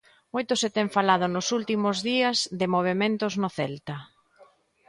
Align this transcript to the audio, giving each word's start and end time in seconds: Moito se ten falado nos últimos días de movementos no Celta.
Moito 0.33 0.53
se 0.61 0.69
ten 0.75 0.87
falado 0.97 1.25
nos 1.29 1.47
últimos 1.59 1.97
días 2.09 2.37
de 2.59 2.67
movementos 2.75 3.33
no 3.41 3.49
Celta. 3.57 3.97